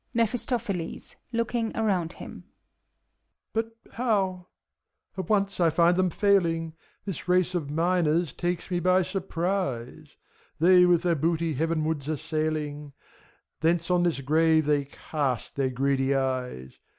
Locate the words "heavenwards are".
11.53-12.17